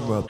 [0.00, 0.26] genre.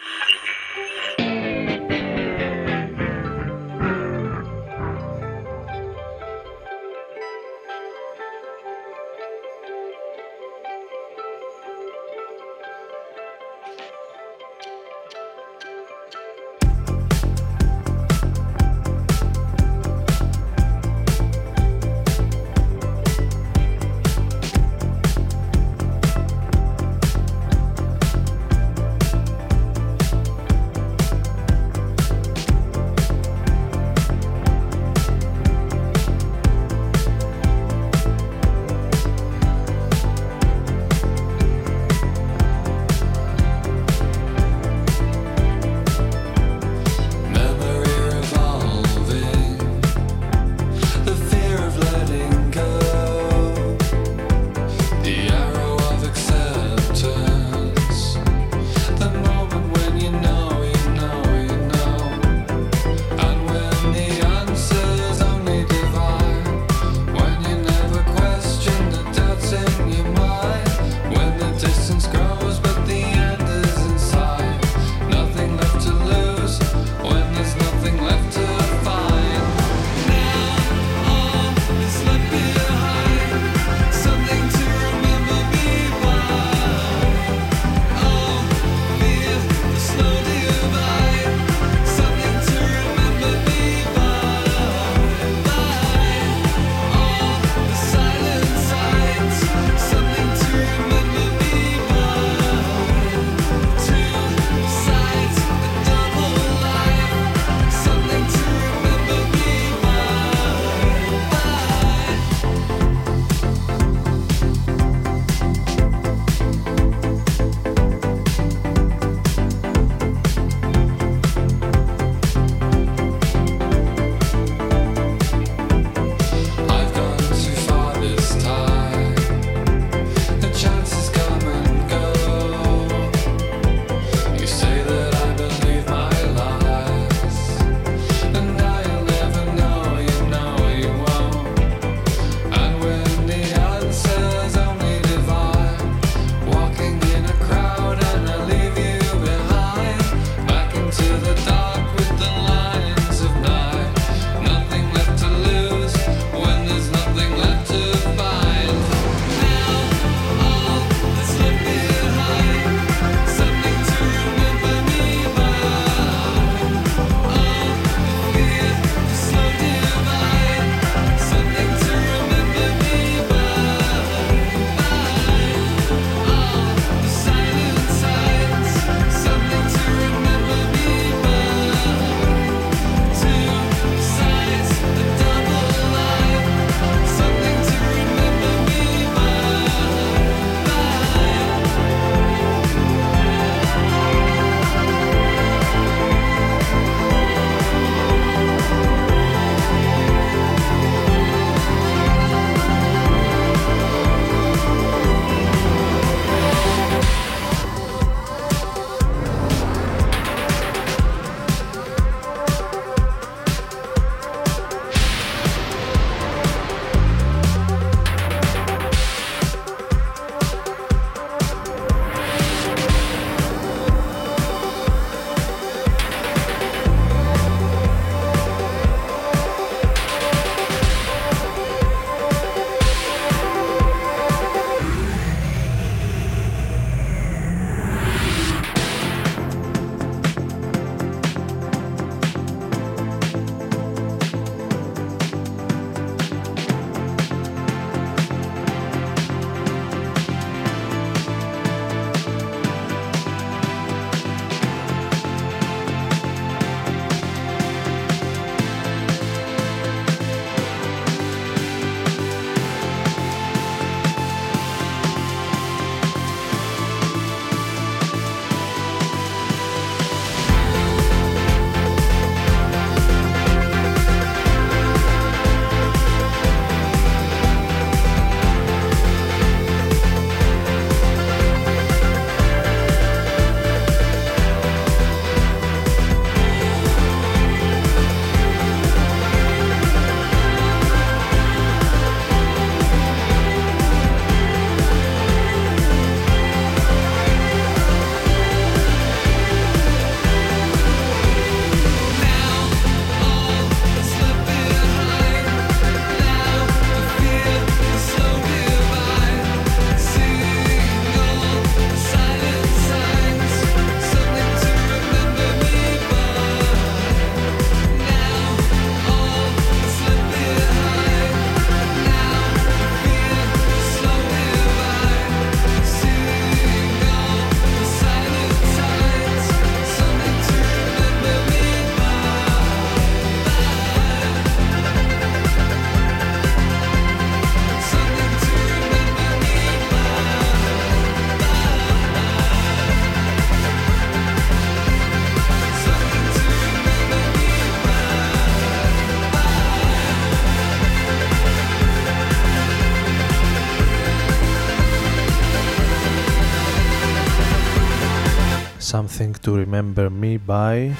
[359.94, 360.92] Remember Me by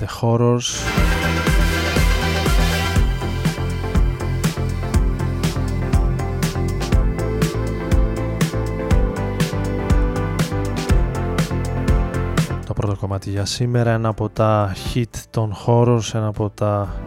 [0.00, 0.68] The Horrors.
[12.66, 17.02] Το πρώτο κομμάτι για σήμερα ένα από τα hit των Horrors ένα από τα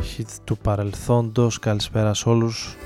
[0.00, 1.58] hit του παρελθόντος.
[1.58, 2.76] Καλησπέρα σε όλους.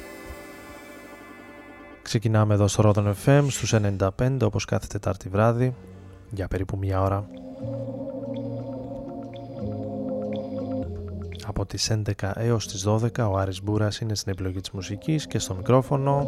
[2.02, 5.74] Ξεκινάμε εδώ στο Rodan FM στους 95 όπως κάθε Τετάρτη βράδυ
[6.30, 7.28] για περίπου μία ώρα.
[11.46, 15.38] Από τις 11 έως τις 12 ο Άρης Μπούρας είναι στην επιλογή της μουσικής και
[15.38, 16.26] στο μικρόφωνο.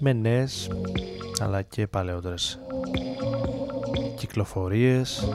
[0.00, 0.70] Με νέες
[1.40, 2.58] αλλά και παλαιότερες
[4.16, 5.28] κυκλοφορίες.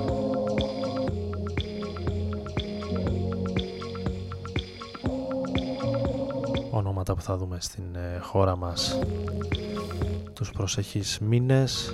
[6.72, 9.00] Ονόματα που θα δούμε στην ε, χώρα μας
[10.34, 11.94] τους προσεχείς μήνες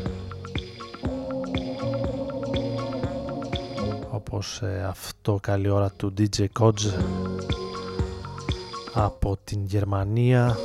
[4.12, 6.94] όπως ε, αυτό καλή ώρα του DJ Kodz
[8.94, 10.58] από την Γερμανία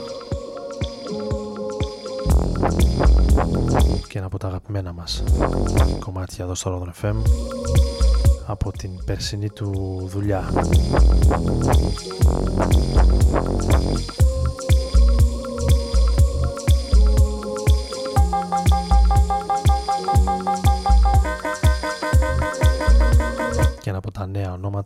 [4.08, 5.22] και ένα από τα αγαπημένα μας
[5.98, 7.16] κομμάτια εδώ στο Rodon FM
[8.46, 10.50] από την περσινή του δουλειά.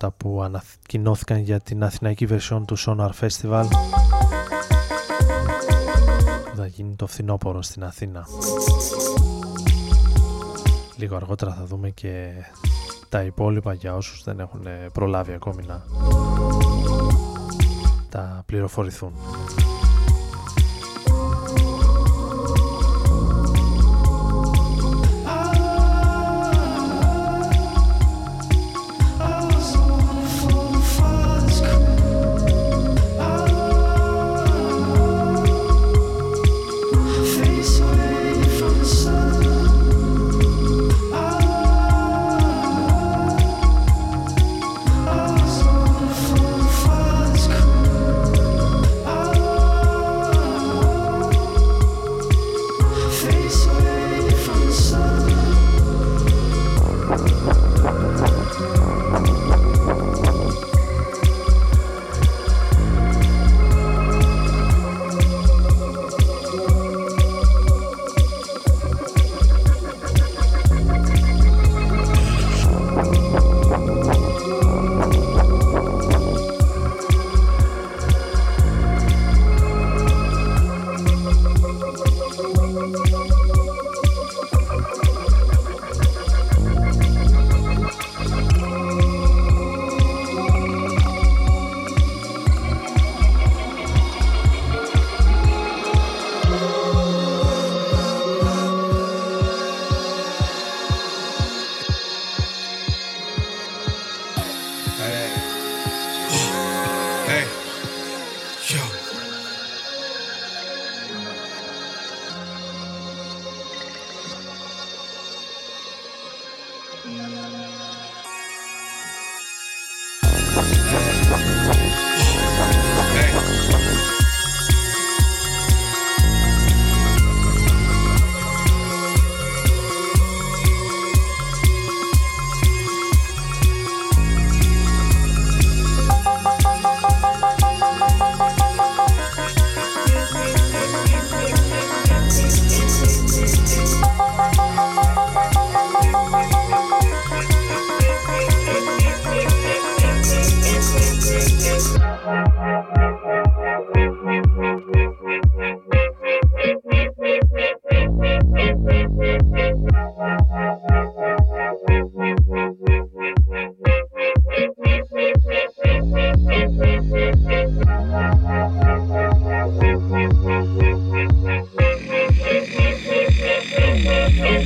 [0.03, 3.65] Νέα ονόματα που ανακοινώθηκαν για την αθηναϊκή βερσιόν του Sonar Festival
[6.51, 8.27] που θα γίνει το φθινόπωρο στην Αθήνα.
[10.97, 12.31] Λίγο αργότερα θα δούμε και
[13.09, 15.85] τα υπόλοιπα για όσους δεν έχουν προλάβει ακόμη να
[18.09, 19.13] τα πληροφορηθούν.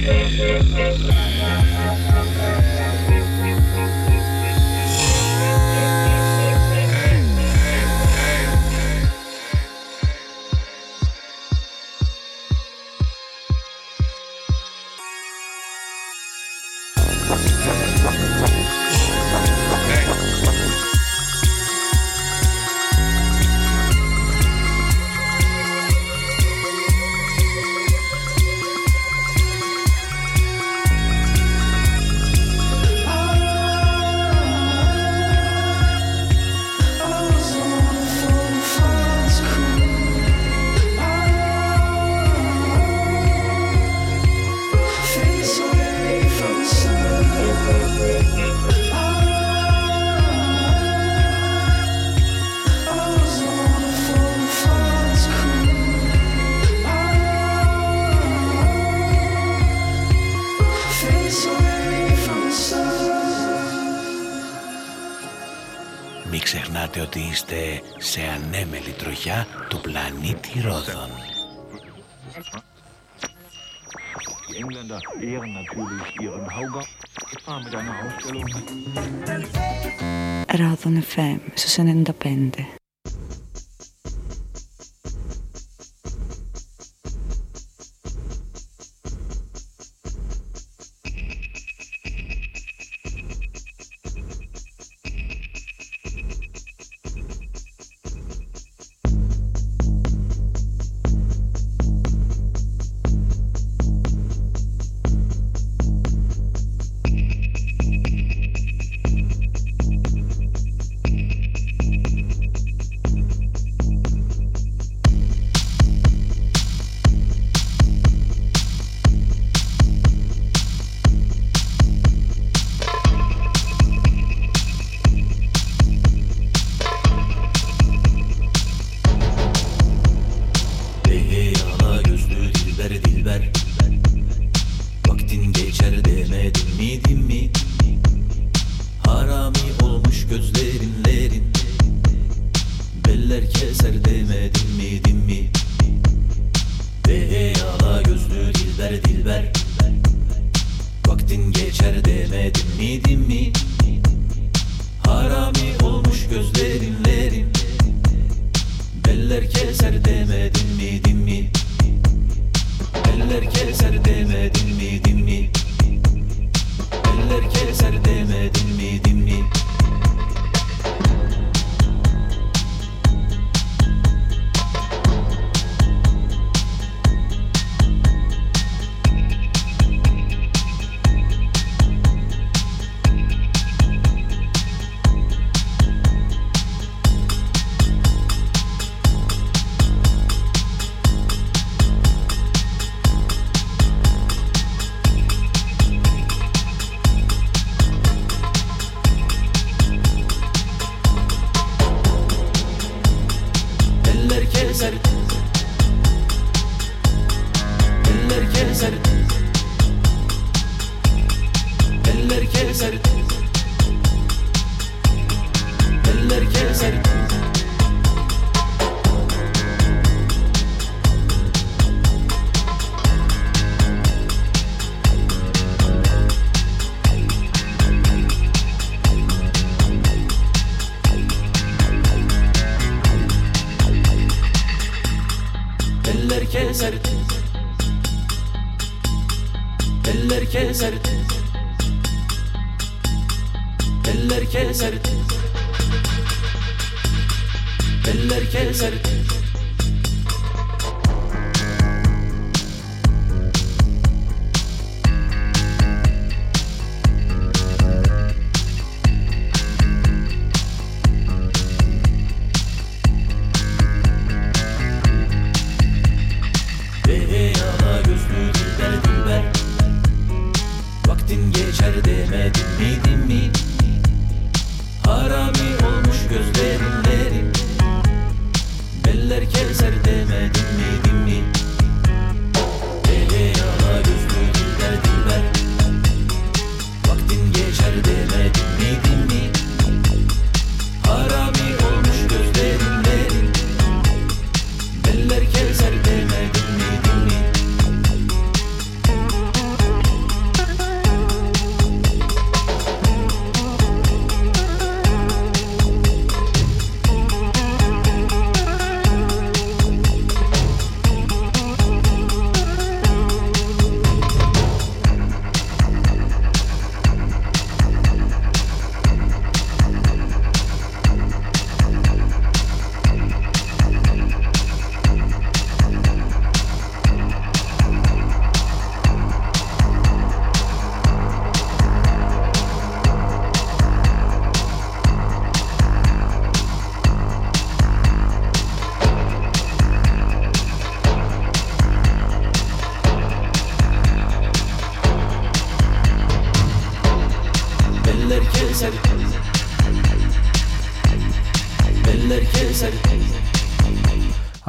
[0.02, 1.62] Yeah.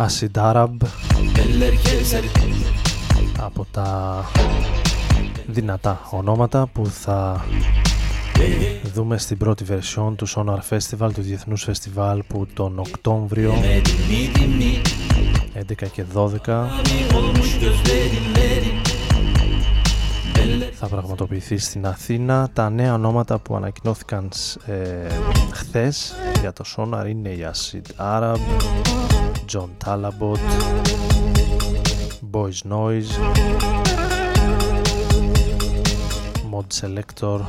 [0.06, 0.70] Acid Arab
[3.40, 4.24] από τα
[5.48, 7.46] δυνατά ονόματα που θα
[8.94, 13.54] Δούμε στην πρώτη version του Sonar Festival, του Διεθνούς Φεστιβάλ που τον Οκτώβριο
[15.54, 16.30] 11 και 12
[20.74, 22.50] θα πραγματοποιηθεί στην Αθήνα.
[22.54, 24.30] Τα νέα ονόματα που ανακοινώθηκαν
[24.66, 25.08] ε,
[25.52, 28.38] χθες για το Sonar είναι η Acid Arab,
[29.48, 30.40] John Talabot,
[32.22, 33.18] Boys Noise,
[36.46, 37.46] Mod Selector,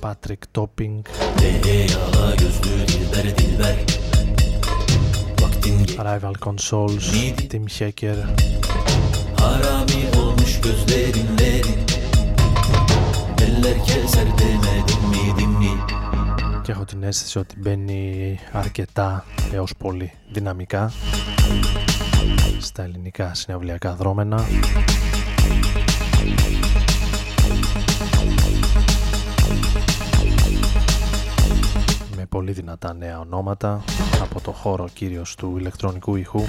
[0.00, 1.04] Patrick Topping,
[5.98, 7.10] Rival Consoles,
[7.48, 8.16] Tim Hacker,
[9.36, 11.86] Harami olmuş gözlerinlerin
[13.40, 15.95] Eller keser demedim mi dinli
[16.66, 20.92] και έχω την αίσθηση ότι μπαίνει αρκετά έως πολύ δυναμικά
[22.60, 24.44] στα ελληνικά συναυλιακά δρόμενα.
[32.16, 33.84] Με πολύ δυνατά νέα ονόματα
[34.20, 36.44] από το χώρο κύριος του ηλεκτρονικού ηχού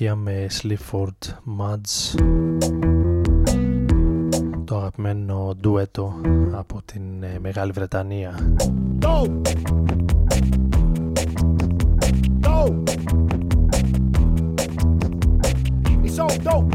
[0.00, 2.20] συνέχεια με Sleaford Muds
[4.64, 6.20] το αγαπημένο ντουέτο
[6.52, 7.02] από την
[7.40, 8.54] Μεγάλη Βρετανία
[9.00, 9.26] Go!
[9.26, 10.69] Go!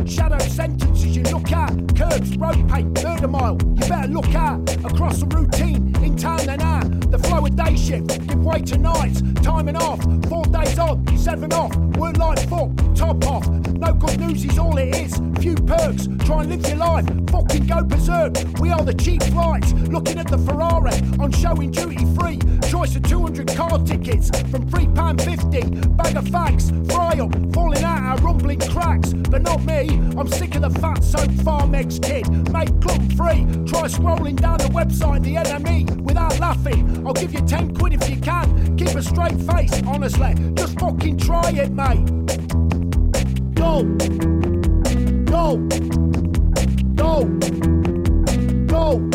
[0.08, 4.60] Shadow sentences you look at Curbs, road paint, murder mile You better look out.
[4.86, 8.78] Across the routine, in town and out The flow of day shift, give way to
[8.78, 13.48] nights Time and off, four days on, seven off Work like fuck, top off.
[13.48, 15.22] No good news is all it is.
[15.40, 17.06] Few perks, try and live your life.
[17.30, 18.34] Fucking go berserk.
[18.60, 19.72] We are the cheap flights.
[19.74, 22.40] Looking at the Ferrari on showing duty free.
[22.70, 25.96] Choice of 200 car tickets from £3.50.
[25.98, 29.14] Bag of facts, fry up, falling out our rumbling cracks.
[29.36, 32.26] But not me, I'm sick of the fat soap farm eggs kid.
[32.54, 33.44] Make gluten free.
[33.68, 37.06] Try scrolling down the website, the enemy, without laughing.
[37.06, 38.78] I'll give you 10 quid if you can.
[38.78, 40.36] Keep a straight face, honestly.
[40.54, 42.06] Just fucking try it, mate.
[43.56, 43.84] Go!
[45.26, 45.58] Go!
[46.96, 47.26] Go!
[48.68, 49.10] Go!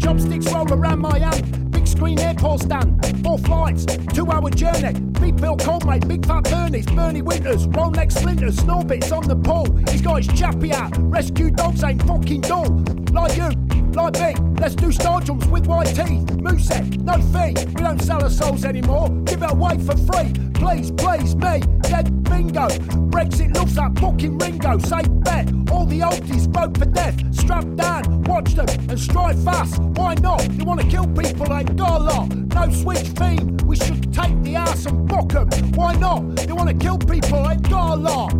[0.00, 1.70] Chopsticks roll around my hand.
[1.70, 3.22] Big screen airport stand.
[3.22, 5.07] Four flights, two hour journey.
[5.40, 9.66] Bill Conway, Big Fat Bernie's, Bernie Winters, Rolex Splinters, Snorbits on the pole.
[9.90, 10.92] He's got his chappy out.
[10.98, 12.84] Rescue dogs ain't fucking dull.
[13.12, 13.50] Like you,
[13.98, 14.40] like me.
[14.60, 16.30] Let's do star with white teeth.
[16.40, 17.54] Moosehead, no fee.
[17.74, 19.08] We don't sell our souls anymore.
[19.24, 20.32] Give it away for free.
[20.54, 21.60] Please, please, me.
[21.82, 22.68] Dead bingo.
[23.10, 24.78] Brexit loves that fucking Ringo.
[24.78, 25.48] Say bet.
[25.70, 27.16] All the oldies vote for death.
[27.34, 29.80] Strap down, watch them and strike fast.
[29.80, 30.48] Why not?
[30.52, 32.28] You want to kill people, ain't got a lot.
[32.28, 33.56] No switch theme.
[33.64, 35.48] We should take the ass and fuck them.
[35.72, 36.46] Why not?
[36.46, 38.32] You want to kill people, ain't got a lot.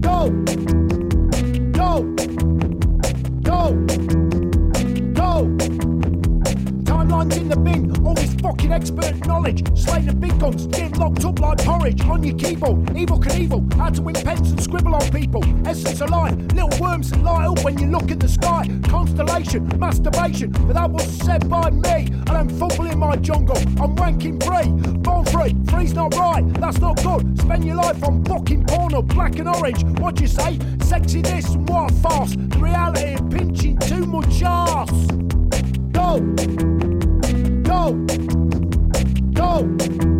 [0.00, 0.30] Go.
[1.72, 2.16] Go.
[5.36, 5.95] Go
[7.06, 8.06] timelines in the bin.
[8.06, 9.62] All this fucking expert knowledge.
[9.78, 12.96] Slaying the big guns, getting locked up like porridge on your keyboard.
[12.96, 13.64] Evil can evil.
[13.76, 15.42] How to win pens and scribble on people.
[15.66, 16.34] Essence of life.
[16.52, 18.68] Little worms that light up when you look at the sky.
[18.88, 20.50] Constellation, masturbation.
[20.50, 22.06] But that was said by me.
[22.06, 23.58] And I'm football in my jungle.
[23.80, 24.68] I'm ranking free.
[24.68, 25.54] Born free.
[25.68, 26.44] Free's not right.
[26.54, 27.38] That's not good.
[27.38, 29.02] Spend your life on fucking porno.
[29.02, 29.84] Black and orange.
[30.00, 30.58] What you say?
[30.82, 32.34] Sexy this and what a farce.
[32.36, 34.90] The reality of pinching too much ass.
[35.92, 36.85] Go!
[37.76, 37.92] Go!
[39.34, 40.15] Go!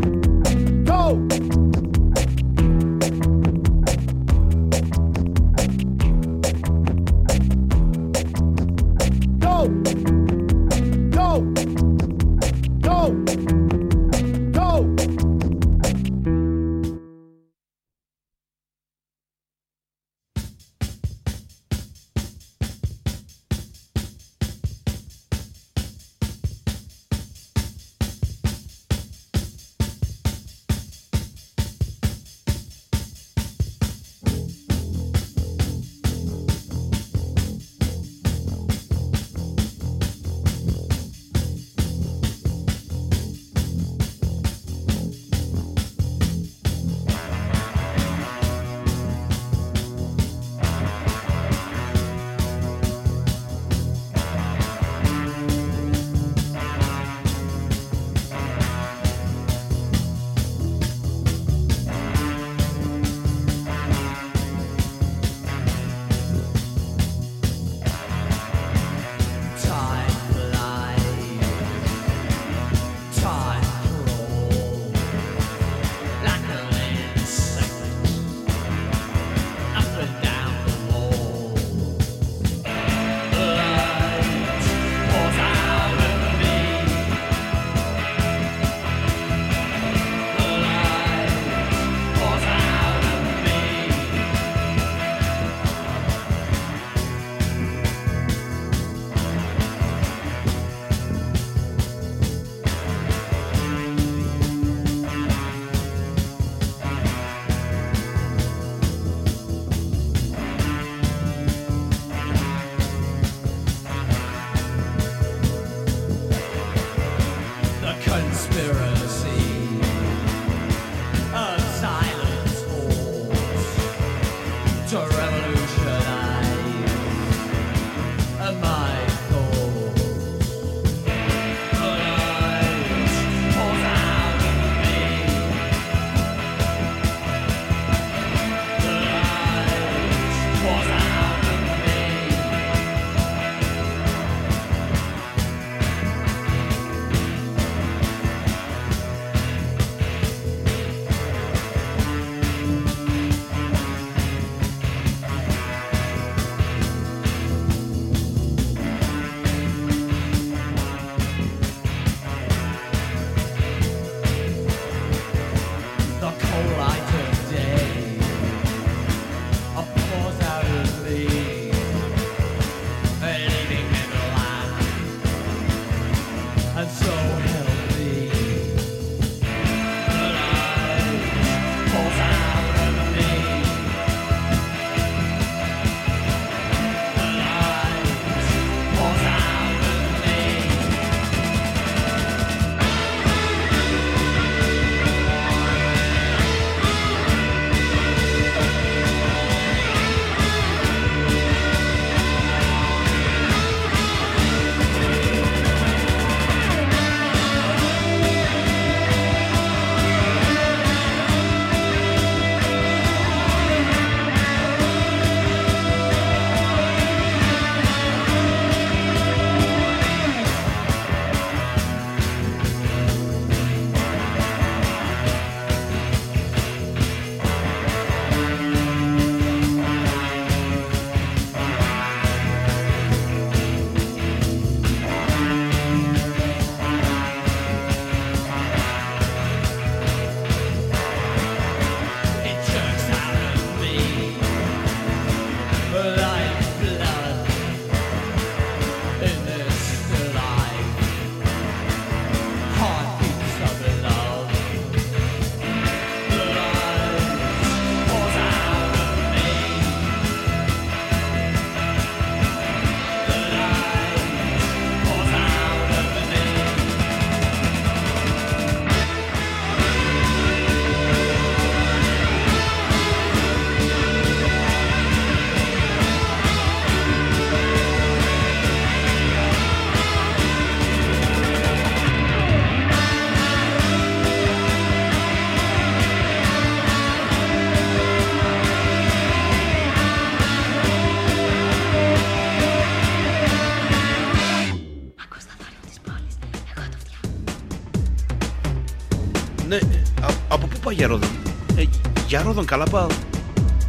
[300.97, 301.29] Πάω για Ρόδον.
[301.77, 301.85] Ε,
[302.27, 303.07] για Ρόδον καλά πάω.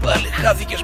[0.02, 0.82] Πάλι χάθηκες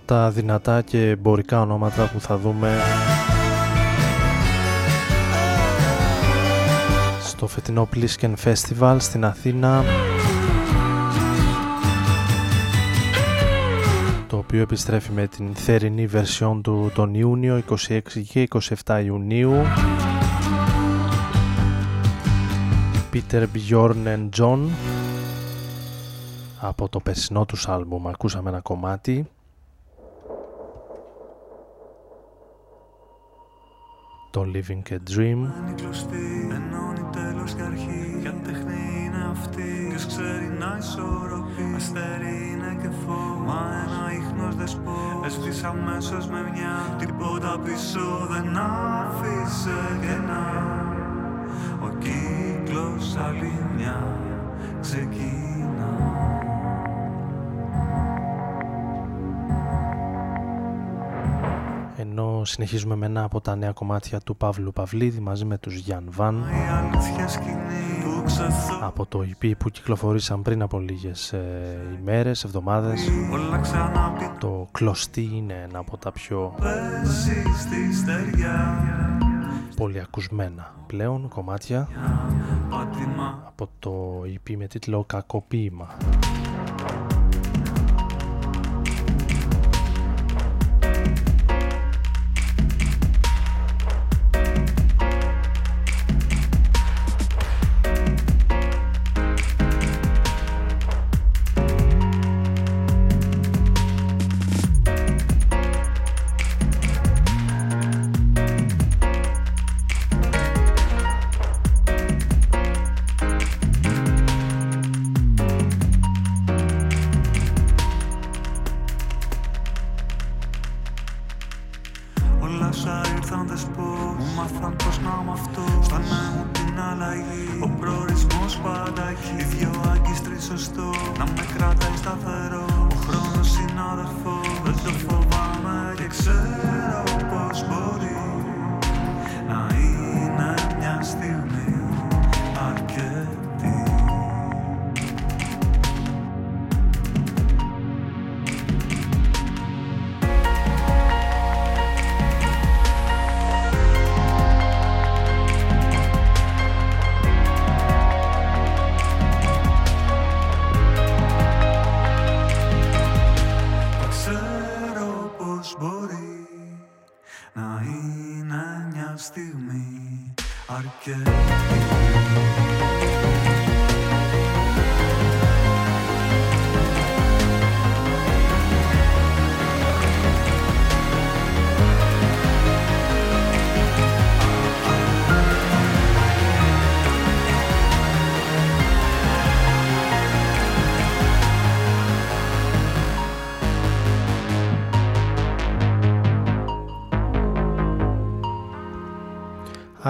[0.00, 2.78] τα δυνατά και εμπορικά ονόματα που θα δούμε
[7.20, 9.84] στο φετινό Plisken Festival στην Αθήνα
[14.26, 18.48] το οποίο επιστρέφει με την θερινή version του τον Ιούνιο 26 και
[18.84, 19.52] 27 Ιουνίου.
[23.12, 24.58] Peter Bjorn and John
[26.60, 28.08] από το περσινό τους άλμπουμ.
[28.08, 29.26] Ακούσαμε ένα κομμάτι
[34.32, 35.40] το Living a Dream.
[35.58, 38.16] Είναι κλωστή, ενώνει τέλος και αρχή.
[38.20, 41.66] Για τέχνη είναι αυτή, ποιος ξέρει να ισορροπεί.
[41.76, 48.56] Αστέρι είναι και φως, μα ένα ίχνος δεσπό Έσβης αμέσως με μια, τίποτα πίσω δεν
[48.56, 50.46] άφησε κενά
[51.80, 54.06] Ο κύκλος πως άλλη μια
[54.80, 56.51] ξεκινά
[62.02, 66.04] ενώ συνεχίζουμε με ένα από τα νέα κομμάτια του Παύλου Παυλίδη μαζί με τους Γιάν
[66.10, 66.34] Βαν.
[66.34, 72.44] Η αλήθεια σκηνή που ξεθώ από το EP που κυκλοφορήσαν πριν από λίγες ε, ημέρες,
[72.44, 73.08] εβδομάδες.
[73.32, 78.78] Όλα ξανά το κλωστή είναι ένα από τα πιο πέσει στη στεριά.
[79.76, 81.88] πολυακουσμένα πλέον κομμάτια
[82.70, 85.96] Πάτημα από το EP με τίτλο «Κακοποίημα».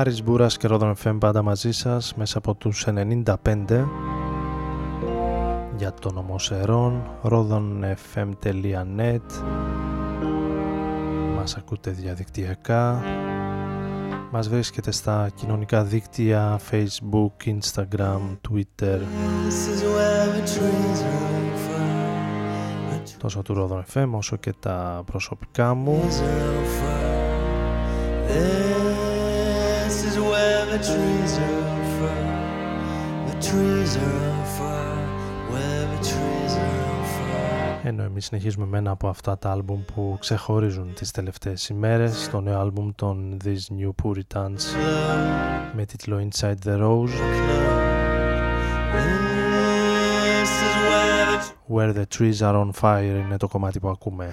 [0.03, 3.87] Άρης Μπούρας και Ρόδον FM πάντα μαζί σας μέσα από τους 95
[5.77, 9.21] για τον Ομοσερών rodonfm.net
[11.37, 13.03] Μας ακούτε διαδικτυακά.
[14.31, 18.99] Μας βρίσκεται στα κοινωνικά δίκτυα Facebook, Instagram, Twitter.
[23.19, 26.01] Τόσο του Rodon FM όσο και τα προσωπικά μου.
[26.03, 26.23] This is
[28.29, 28.82] where
[30.73, 32.29] the trees are far.
[33.29, 34.95] The trees are far.
[35.53, 37.81] Where the trees are far.
[37.85, 42.41] Ενώ εμείς συνεχίζουμε με ένα από αυτά τα άλμπουμ που ξεχωρίζουν τις τελευταίες ημέρες το
[42.41, 44.61] νέο άλμπουμ των These New Puritans
[45.75, 47.11] με τίτλο Inside the Rose
[50.43, 51.41] This is where the
[51.75, 54.33] Where the Trees Are on Fire είναι το κομμάτι που ακούμε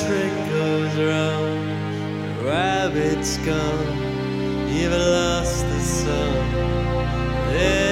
[0.00, 1.66] trick goes wrong.
[2.24, 6.52] The rabbit's gone, you've lost the sun.
[7.52, 7.91] This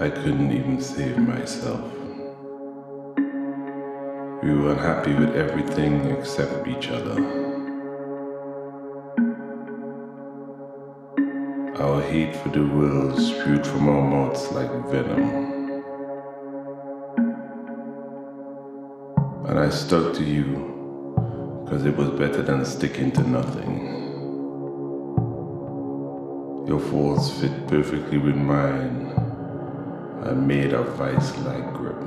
[0.00, 1.92] I couldn't even save myself.
[4.42, 7.14] We were unhappy with everything except each other.
[11.80, 15.52] Our hate for the world spewed from our mouths like venom.
[19.46, 23.86] And I stuck to you because it was better than sticking to nothing.
[26.66, 29.11] Your faults fit perfectly with mine.
[30.34, 32.00] Made a vice like grip.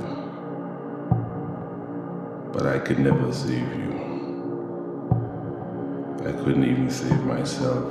[2.52, 3.92] But I could never save you.
[6.20, 7.84] I couldn't even save myself.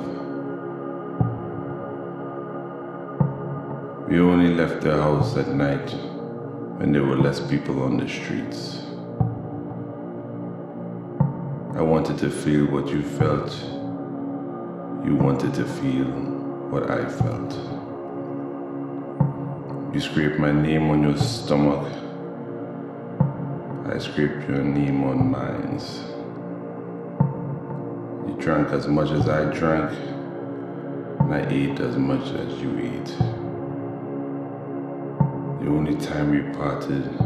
[4.07, 5.89] We only left the house at night
[6.79, 8.83] when there were less people on the streets.
[11.75, 13.51] I wanted to feel what you felt.
[15.05, 16.05] You wanted to feel
[16.69, 17.74] what I felt.
[19.95, 21.87] You scrape my name on your stomach.
[23.85, 25.79] I scraped your name on mine.
[28.27, 29.91] You drank as much as I drank,
[31.21, 33.17] and I ate as much as you ate.
[35.61, 37.17] The only time we parted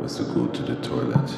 [0.00, 1.28] was to go to the toilet.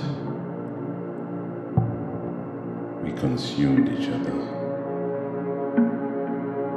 [3.02, 4.34] We consumed each other.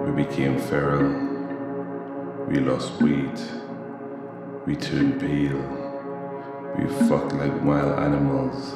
[0.05, 1.34] We became feral.
[2.47, 3.64] We lost weight.
[4.66, 5.61] We turned pale.
[6.76, 8.74] We fucked like wild animals.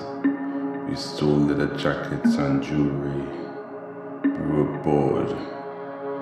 [0.87, 3.25] We stole leather jackets and jewelry.
[4.23, 5.35] We were bored.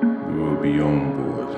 [0.01, 1.55] We were beyond bored.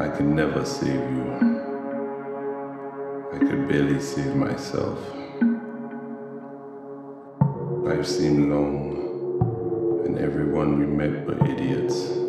[0.00, 1.32] I could never save you.
[3.34, 4.98] I could barely save myself.
[7.84, 12.25] Life seemed long, and everyone we met were idiots.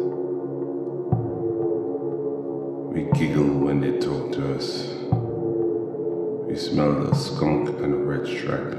[3.17, 4.93] We giggled when they talk to us.
[6.47, 8.77] We smelled a skunk and a red stripe.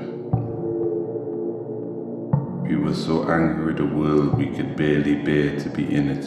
[2.62, 6.24] We were so angry with the world we could barely bear to be in it.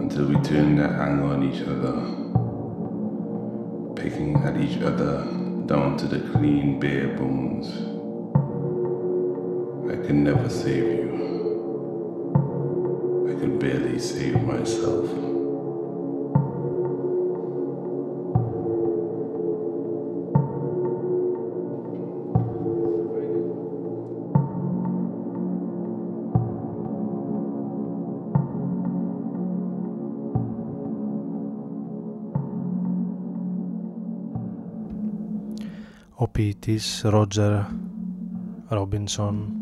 [0.00, 2.00] Until we turned that anger on each other,
[3.94, 5.22] picking at each other
[5.66, 7.68] down to the clean, bare bones.
[9.92, 11.09] I can never save you
[13.59, 15.25] I can barely save myself.
[36.35, 37.61] ποιητής Ρότζερ
[38.67, 39.58] Ρόμπινσον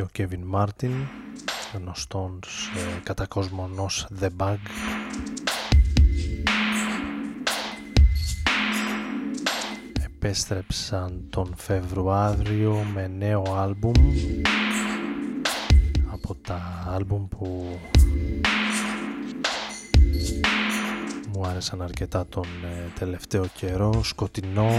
[0.00, 0.92] και ο Κέβιν Μάρτιν
[1.74, 4.56] γνωστός ε, κατά κόσμον ως The Bug.
[10.04, 13.92] Επέστρεψαν τον Φεβρουάριο με νέο άλμπουμ
[16.12, 17.78] από τα άλμπουμ που
[21.32, 24.70] μου άρεσαν αρκετά τον ε, τελευταίο καιρό, σκοτεινό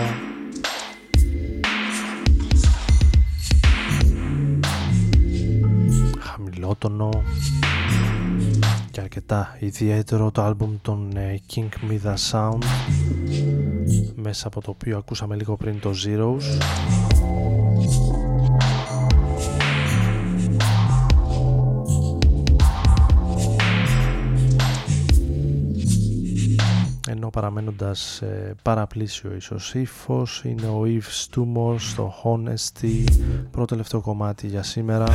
[6.81, 7.23] χαμηλότονο
[8.91, 9.55] και αρκετά.
[9.59, 12.63] Ιδιαίτερο το άλμπουμ των ε, King Me The Sound
[14.15, 16.41] μέσα από το οποίο ακούσαμε λίγο πριν το Zeros.
[27.07, 33.11] Ενώ παραμένοντας ε, παραπλήσιο ίσως ύφος είναι ο Yves Tumor στο Honesty.
[33.51, 35.05] Πρώτο τελευταίο κομμάτι για σήμερα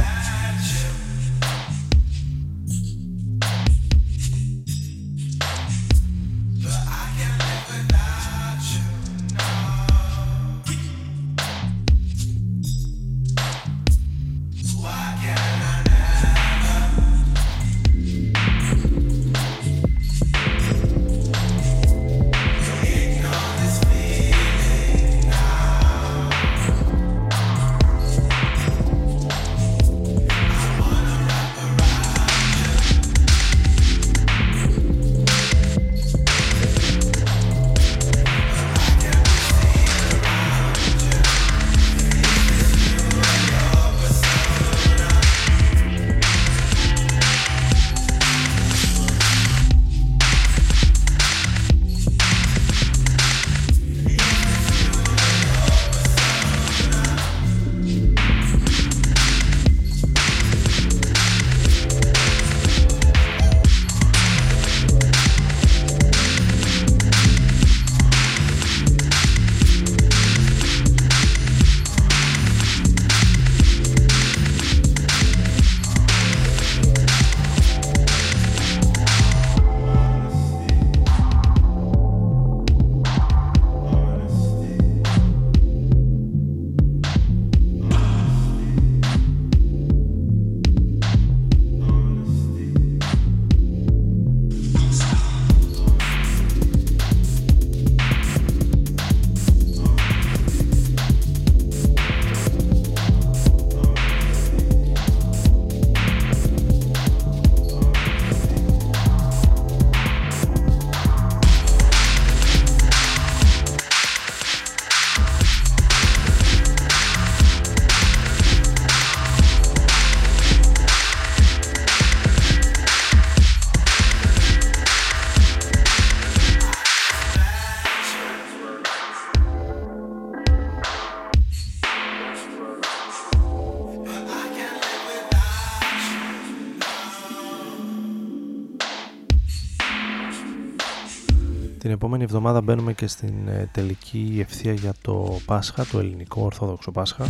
[142.07, 147.27] επόμενη εβδομάδα μπαίνουμε και στην ε, τελική ευθεία για το Πάσχα, το ελληνικό Ορθόδοξο Πάσχα.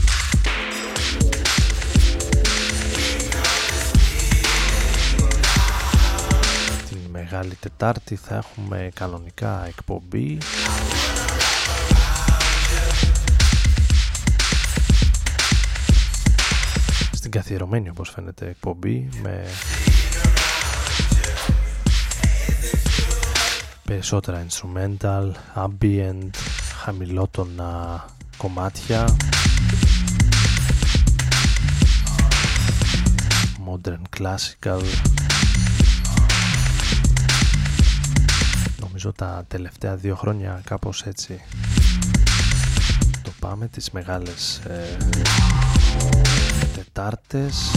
[6.88, 10.38] Την Μεγάλη Τετάρτη θα έχουμε κανονικά εκπομπή.
[17.12, 19.44] Στην καθιερωμένη όπως φαίνεται εκπομπή με
[23.86, 26.30] περισσότερα instrumental, ambient,
[26.82, 28.04] χαμηλότονα
[28.36, 29.16] κομμάτια.
[33.68, 34.80] Modern classical.
[38.80, 41.40] Νομίζω τα τελευταία δύο χρόνια κάπως έτσι
[43.22, 44.96] το πάμε τις μεγάλες ε,
[46.74, 47.70] Τετάρτες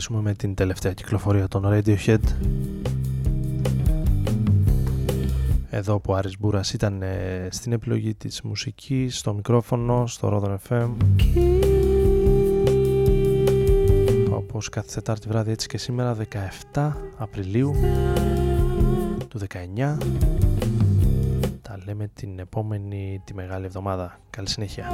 [0.00, 2.18] κλείσουμε με την τελευταία κυκλοφορία των Radiohead.
[5.70, 10.56] Εδώ που ο Άρης Μπούρας ήταν ε, στην επιλογή της μουσικής, στο μικρόφωνο, στο Rodon
[10.68, 10.90] FM
[14.30, 16.16] όπως κάθε Τετάρτη βράδυ έτσι και σήμερα
[16.72, 17.74] 17 Απριλίου
[19.28, 19.96] του 19
[21.62, 24.20] τα λέμε την επόμενη τη μεγάλη εβδομάδα.
[24.30, 24.86] Καλή συνέχεια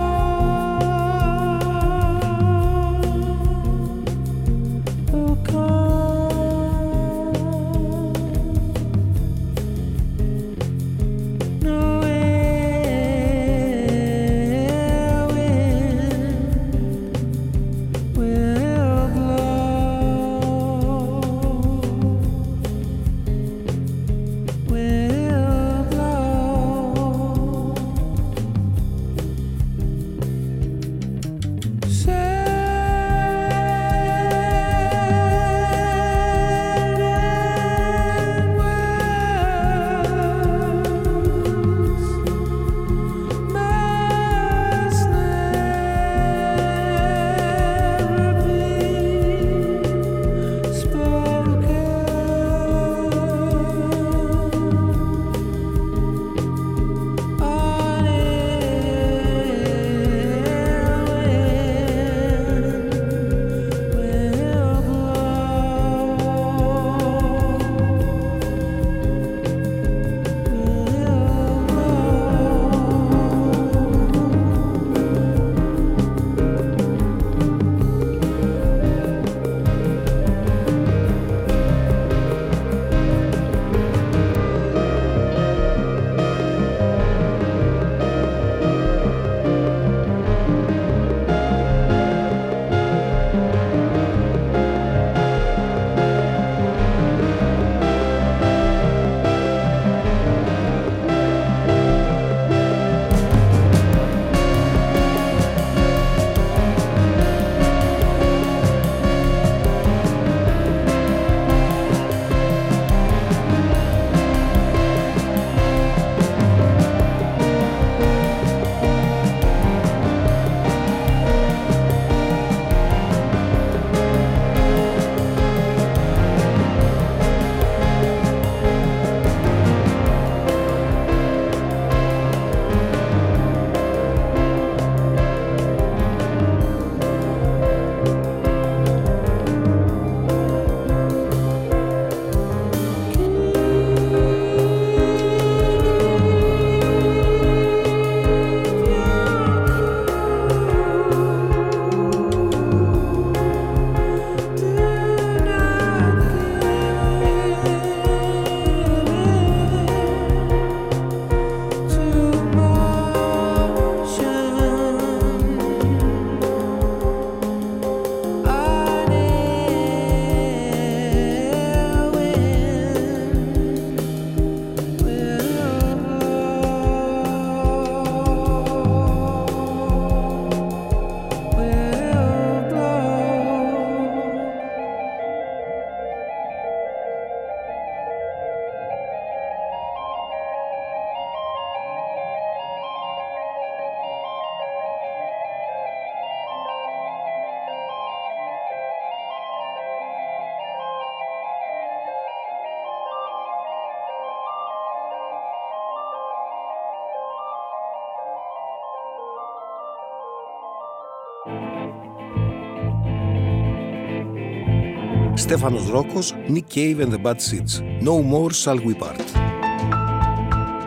[215.46, 218.02] Στέφανος Ρόκος, Nick Cave and the Bad Seeds.
[218.02, 219.20] No more shall we part.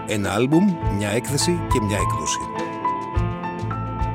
[0.07, 0.66] Ένα άλμπουμ,
[0.97, 2.39] μια έκθεση και μια έκδοση.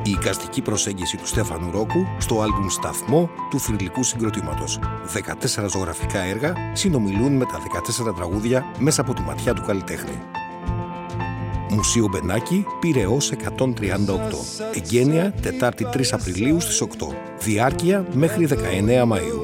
[0.04, 4.78] Η εικαστική προσέγγιση του Στέφανου Ρόκου στο άλμπουμ «Σταθμό» του θρηλυκού συγκροτήματος.
[5.06, 7.58] 14 ζωγραφικά έργα συνομιλούν με τα
[8.08, 10.18] 14 τραγούδια μέσα από τη ματιά του καλλιτέχνη.
[11.70, 14.44] Μουσείο Μπενάκη, Πυραιός 138.
[14.74, 16.86] Εγγένεια, Τετάρτη 3 Απριλίου στις 8.
[17.38, 19.43] Διάρκεια μέχρι 19 Μαΐου.